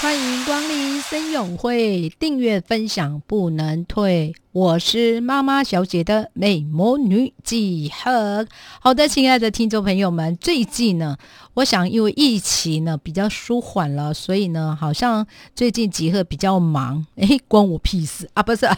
[0.00, 4.32] 欢迎光临森永会，订阅分享不能退。
[4.52, 8.46] 我是妈妈小姐的美魔女几何。
[8.80, 11.16] 好的，亲爱的听众朋友们，最近呢，
[11.54, 15.26] 我想因为疫情呢比较舒缓了，所以呢，好像
[15.56, 17.04] 最近几何比较忙。
[17.16, 18.42] 诶，关我屁事啊！
[18.44, 18.68] 不是，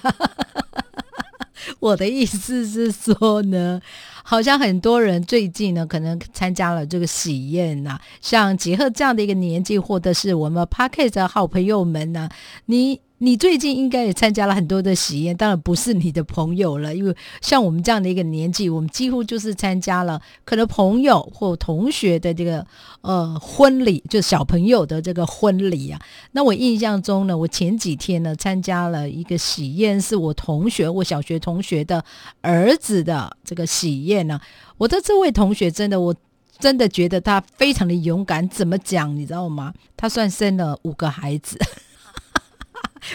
[1.80, 3.82] 我的意思是说呢。
[4.30, 12.28] 好像很多人最近呢，可能参加了这个喜宴呐，像杰赫这样的一个年纪，或者是我们 p a r k e 的好朋友们呢，
[12.66, 13.00] 你。
[13.22, 22.66] 你最近应该也参加了很多的喜宴，当然不是你的朋友了，因为像我们这样的一个年纪，我们几乎就是参加了可能朋友或同学的这个
[23.02, 26.00] 呃婚礼，就小朋友的这个婚礼啊。
[26.32, 32.02] 那我印象中呢，我前几天呢参加了一个喜宴，是我同学，我小学同学的
[32.40, 34.40] 儿子的这个喜宴呢。
[34.78, 36.14] 我的这位同学真的，我
[36.58, 38.48] 真的觉得他非常的勇敢。
[38.48, 39.74] 怎么讲，你知道吗？
[39.94, 41.58] 他算生了五个孩子。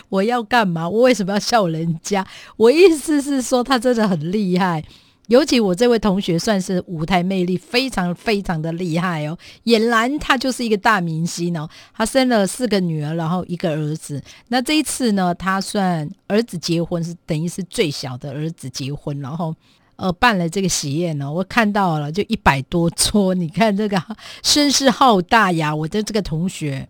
[0.09, 0.87] 我要干嘛？
[0.87, 2.25] 我为什么要笑人家？
[2.57, 4.83] 我意思是说，他真的很厉害。
[5.27, 9.35] 尤其我这位同学，算是舞台魅力非常非常的厉害哦。
[9.63, 11.67] 俨然他就是一个大明星哦。
[11.95, 14.21] 他生了四个女儿，然后一个儿子。
[14.49, 19.55] 那这一次呢，他算儿子结婚是等于是最小的儿子结婚，然后
[19.95, 21.33] 呃办了这个喜宴呢。
[21.33, 23.99] 我看到了，就一百多桌，你看这个
[24.43, 25.75] 声势浩大呀！
[25.75, 26.87] 我的这个同学。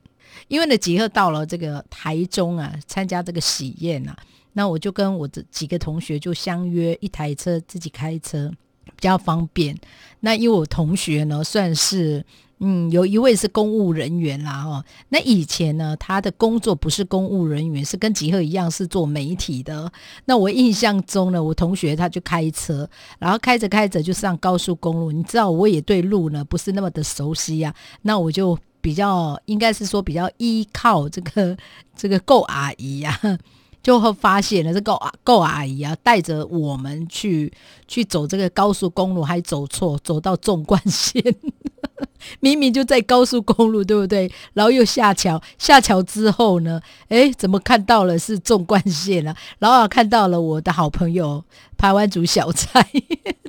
[0.47, 4.15] 因为呢，吉赫到了这个台中啊，参加这个喜宴啊，
[4.53, 8.51] 那我就跟我的几个同学就相约一台车，自己开车
[8.85, 9.77] 比较方便。
[10.19, 12.25] 那因为我同学呢，算是
[12.59, 14.85] 嗯，有一位是公务人员啦，哈。
[15.09, 19.91] 那以前呢，他的工作不是公务人员，是跟吉赫一样是做媒体的。
[20.23, 22.89] 那我印象中呢，我同学他就开车，
[23.19, 25.11] 然后开着开着就上高速公路。
[25.11, 28.57] 你知道，我也对路呢不是那么的熟悉呀，那我就。
[28.85, 31.57] 比较应该是说比较依靠这个
[31.97, 33.19] 这个够阿姨呀，
[33.81, 37.51] 就会发现了这够够阿姨啊，带着我们去
[37.87, 41.19] 去走这个高速公路，还走错，走到纵贯线。
[42.39, 44.31] 明明就在高速公路，对不对？
[44.53, 46.79] 然后又下桥，下桥之后呢？
[47.09, 49.35] 哎，怎么看到了是纵贯线了？
[49.57, 51.43] 然后看到了我的好朋友
[51.75, 52.87] 台湾族小蔡，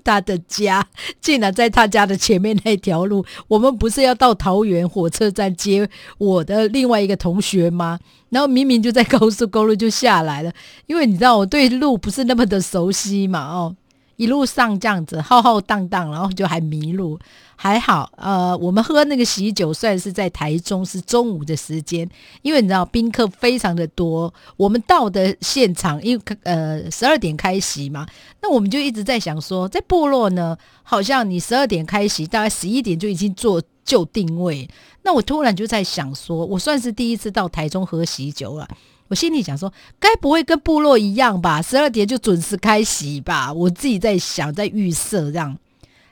[0.06, 0.86] 他的家
[1.20, 3.24] 竟然在他家的前面那条路。
[3.48, 7.98] 我们不是要到桃园火车站接我的另外一个同学吗？
[8.30, 10.52] 然后明明就在高速公路就下来了，
[10.86, 13.76] 因为你知道我对路不是那么的熟悉嘛，哦。
[14.16, 17.18] 一路上这样子浩浩荡荡，然后就还迷路，
[17.54, 22.08] 还好，呃，我们喝那个喜酒算是在台中是中午的时间，
[22.42, 28.06] 因为你知道宾客非常的多，我们到的现场因为呃十二点开席嘛，
[28.40, 34.68] 那我们就一直在想说，在部落呢，好像你十二点开席，大概十一点就已经做就定位，
[35.02, 38.66] 那我突然就在想说，我算是第一次到台中喝喜酒了。
[39.08, 41.62] 我心里想说，该不会跟部落一样吧？
[41.62, 43.52] 十二点就准时开席吧？
[43.52, 45.56] 我自己在想，在预设这样，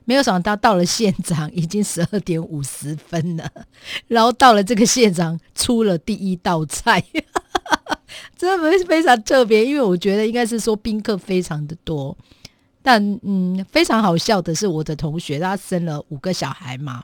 [0.05, 3.51] 没有想到到了现场已经十二点五十分了，
[4.07, 7.03] 然后到了这个现场出了第一道菜，
[8.39, 12.17] 真的非常特别，因为我觉得应该是说宾客非常的多，
[12.83, 17.03] 但嗯，非常好笑的是，我的同学他生了五个小孩嘛，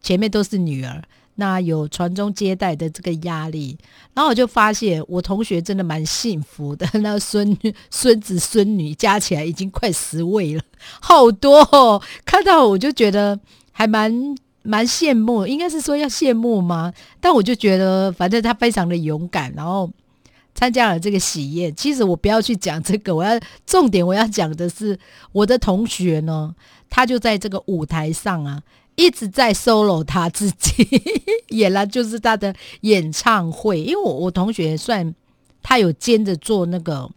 [0.00, 1.02] 前面都是女儿。
[1.36, 3.76] 那有传宗接代的这个压力，
[4.12, 7.56] 然后我就发现我同学真的蛮幸福的， 那孙
[7.90, 10.62] 孙子孙女加起来已经快十位了，
[11.00, 12.02] 好多哦！
[12.26, 13.38] 看到我就觉得
[13.72, 14.12] 还蛮
[14.62, 16.92] 蛮羡慕，应该是说要羡慕吗？
[17.18, 19.90] 但我就觉得反正他非常的勇敢，然后
[20.54, 21.74] 参加了这个喜宴。
[21.74, 24.98] 其实我不要去讲这个，我要重点我要讲的是
[25.32, 26.54] 我的同学呢，
[26.90, 28.62] 他就在这个舞台上啊。
[28.94, 30.86] 一直在 solo 他自己
[31.48, 33.80] 演了，就是他的演唱会。
[33.80, 35.14] 因为我我同学算
[35.62, 37.08] 他有兼着做那个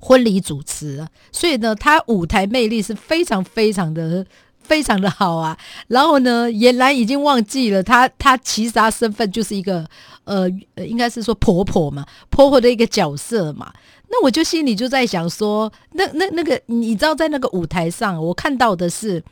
[0.00, 4.26] 婚礼主持，所以呢，他舞台魅力是非常非常的
[4.60, 5.56] 非常的好啊。
[5.86, 9.88] 然后呢，俨然已经忘记了他他其实他身份就是一个
[10.24, 13.72] 呃，应该是说婆婆嘛，婆婆的一个角色嘛。
[14.10, 19.22] 那我就心里就在想说，那那那个你知道，在那个舞台上，我看到的是。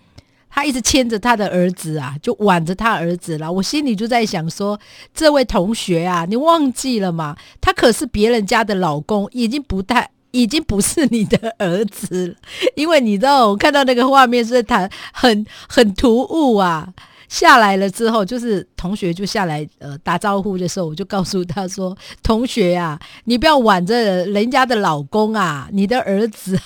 [0.50, 3.50] 他一直牵着他的儿子啊，就挽着他儿子了。
[3.50, 4.78] 我心里就在想说，
[5.14, 7.36] 这位同学啊，你忘记了吗？
[7.60, 12.36] 他可是别人家的老公，已经不太，已经不是你的儿子。
[12.74, 16.92] 因为你知道，我看到那个画面是谈很很突兀啊。
[17.28, 26.58] 下来了之后，就是同学就下来呃打招呼的时候，我就告诉他说：“同学啊，你不要挽着人家的老公啊，你的儿子。”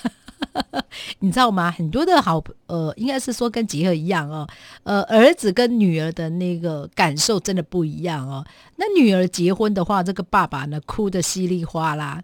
[1.19, 1.71] 你知道吗？
[1.71, 4.47] 很多的好呃，应该是说跟结合一样哦。
[4.85, 8.45] 呃，儿子跟女儿的那个感受真的不一样哦。
[8.77, 12.23] 那女儿结婚的话，这个爸爸呢哭得稀里哗啦。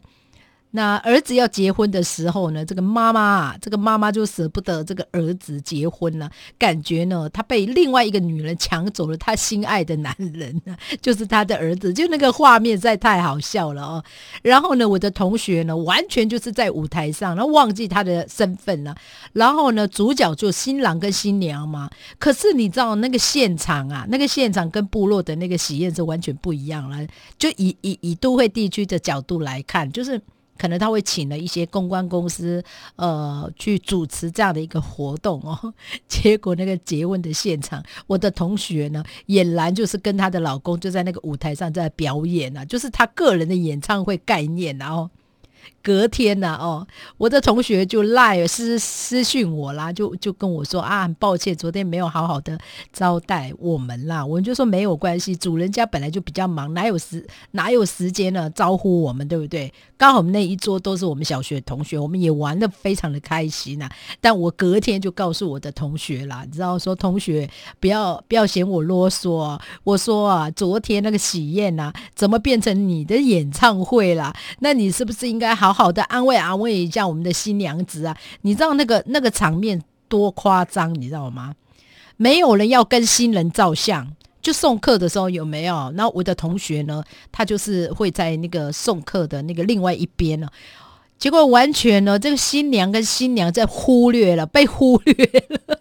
[0.73, 10.63] 那儿子要结婚的时候呢，这个妈妈啊，这个妈妈就舍不得这个儿子结婚了，感觉呢，他被另外一个女人抢走了他心爱的男人
[11.03, 14.05] 就是他的儿子，就那个画面实在太好笑了哦。
[14.43, 18.95] 然后呢，我的同学呢，完全就是在舞台上，然后忘记他的身份了。
[19.33, 21.91] 然后呢，主角就新郎跟新娘嘛。
[22.19, 27.05] 可是你知道那个现场啊，那个现场跟部落的那个喜宴是完全不一样了。
[27.37, 30.21] 就以以以都会地区的角度来看，就是。
[30.61, 32.63] 可能他会请了一些公关公司，
[32.97, 35.73] 呃，去主持这样的一个活动哦。
[36.07, 45.09] 结果那个结婚的现场，我的同学呢，俨然就是跟她的老公就在那个舞台上在表演啊，就是她个人的演唱会概念，然后。
[45.83, 46.87] 隔天呐，哦，
[47.17, 52.59] 我的同学就赖私私讯我啦，就就跟我说啊，很抱歉，昨天没有好好的
[52.93, 54.25] 招待我们啦。
[54.25, 59.73] 我就说没有关系，主人家本来就比较忙，哪有时哪有时间呢招呼我们，对不对？
[59.97, 63.89] 刚好我们那一桌都是我们小学同学，我们也玩的非常的开心呐。
[64.21, 67.49] 但我隔天就告诉我的同学啦，你知道说同学
[67.79, 74.35] 不要不要嫌我啰嗦，我说啊，昨天那个喜宴呐，怎么变成你的演唱会啦？
[74.61, 75.50] 那你是不是应该？
[75.55, 78.17] 好好的安慰安慰一下我们的新娘子啊！
[78.43, 81.55] 你知道那个那个场面多夸张，你知道吗？
[82.17, 84.07] 没有人要跟新人照相，
[84.43, 85.91] 就送客的时候有没有？
[85.93, 87.03] 那我的同学呢，
[87.33, 90.49] 他就是会在那个送客的那个另外一边呢，
[91.19, 95.15] 结果完全呢，这个新娘跟新娘在忽略了，被忽略
[95.49, 95.79] 了。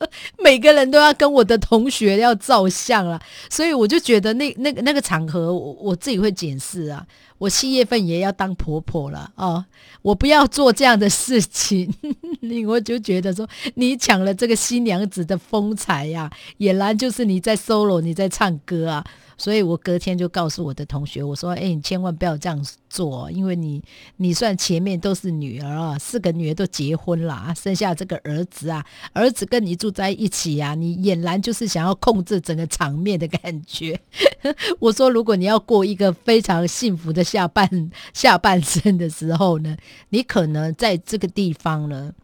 [0.38, 3.20] 每个人都要跟我的同学要照相了，
[3.50, 7.04] 所以我就觉得那那个那个场合，我我自己会检视啊。
[7.38, 9.64] 我七月份也要当婆婆了哦，
[10.02, 11.92] 我不要做这样的事情，
[12.42, 19.04] 你我就觉得说你抢了这个新娘子的风采呀，俨然就是你在 solo，你在唱歌啊。
[19.40, 23.80] 所以我隔天就告诉我的同学，我说：“哎，你千万不要这样做，因为你
[24.16, 34.00] 你算前面都是女儿啊，四个女儿都结婚了啊，生下这个儿子啊，儿子跟你住在一起啊，你俨然就是想要控制整个场面的感觉。
[34.80, 39.76] ”我说：“如果你要过一个非常幸福的下半下半身的时候呢，
[40.08, 42.14] 你可能在这个地方呢，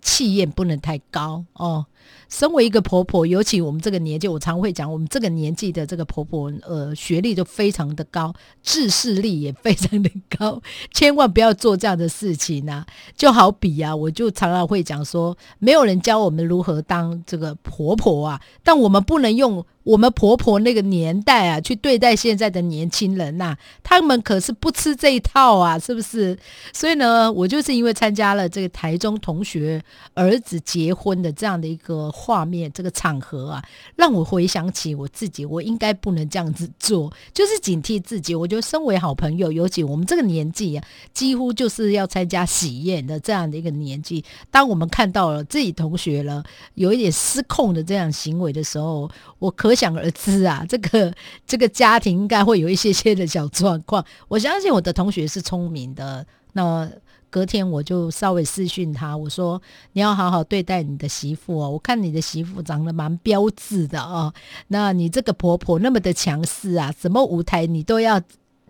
[0.00, 1.86] 气焰不能太高哦。”
[2.28, 10.60] 身为一个婆婆，尤其我们这个年纪，我常会讲，我们这个年纪的这个婆婆，呃，学历都非常的高，自视力也非常的高，
[10.92, 12.86] 千万不要做这样的事情啊！
[13.16, 19.64] 就好比啊，我就常常会讲说，没有人教我们如何当这个婆婆啊，但我们不能用。
[19.84, 26.36] 我们婆婆那个年代啊，去对待现在的年轻人呐，他们可是不吃这一套啊，是不是？
[26.74, 33.64] 所以呢，我就是因为参加了这个台中同学儿子结婚的这样的一个个画面，这个场合啊，
[33.96, 38.34] 让我回想起我自己，我应该不能这样子做，就是警惕自己。
[38.34, 46.44] 我觉得身为好朋友，尤其我们这个年纪啊，几乎就是要参加喜宴的这样的一个年纪，当我们看到了自己同学了
[46.74, 49.78] 有一点失控的这样行为的时候，我可。
[49.78, 51.14] 想而知啊，这个
[51.46, 54.04] 这个家庭应该会有一些些的小状况。
[54.26, 56.26] 我相信我的同学是聪明的。
[56.54, 56.90] 那
[57.30, 59.60] 隔天我就稍微私讯他，我说
[59.92, 61.70] 你要好好对待你的媳妇哦。
[61.70, 64.32] 我看你的媳妇长得蛮标致的哦。
[64.68, 68.20] 那你这个婆婆那么的强势啊，什么舞台你都要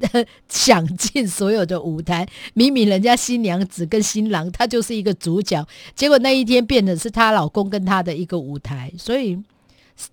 [0.49, 2.29] 想尽所有的舞台。
[2.55, 9.43] 明明人家新娘子跟新郎他就是一个主角，结果那一天变的是她老公跟她的一个舞台，所以。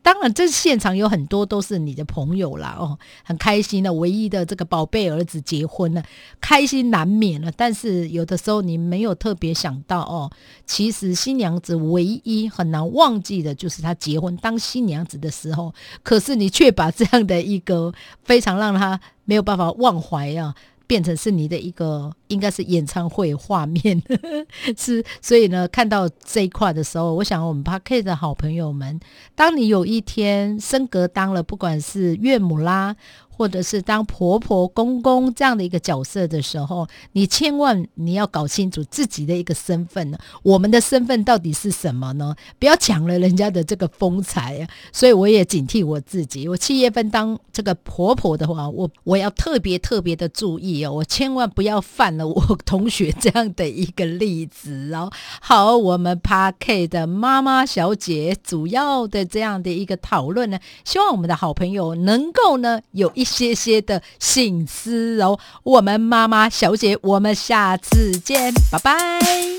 [0.02, 6.04] 当然，这现场有很多都是你的朋友啦，哦，很开心的，唯一的这个宝贝儿子结婚了，
[6.42, 7.52] 开心难免了。
[7.56, 10.32] 但是有的时候你没有特别想到哦，
[10.66, 20.56] 其实新娘子唯一很难忘记的就是她结婚当新娘子的时候，可是你却把这样的一个非常让她没有办法忘怀啊。
[20.88, 24.02] 变成是你的一个，应该是演唱会画面，
[24.78, 29.00] 是所以呢，看到这一块的时候，我想我们 p a r k 的好朋友们，
[29.36, 32.96] 当你有一天升格当了，不管是岳母啦，
[33.38, 40.18] 或者是当婆婆、公公这样的一个角色的时候，你千万你要搞清楚自己的一个身份呢。
[40.44, 42.36] 我们的身份到底是什么呢？
[42.58, 44.70] 不要抢了人家的这个风采啊！
[44.94, 46.48] 所以我也警惕我自己。
[46.48, 55.12] 我七月份当这个婆婆的话，我我要特别特别的注意哦，我千万不要犯了我同学这样的一个例子哦。
[55.42, 65.40] 好，我们 Park 的妈妈小姐主要的这样的一个讨论呢，希望我们的好朋友能够呢有一谢谢的醒思哦。
[65.64, 69.55] 我们妈妈小姐，我们下次见，拜拜。